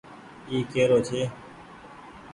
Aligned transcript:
اي 0.49 0.57
ڪيرو 0.71 0.97
ڇي۔ 1.07 1.21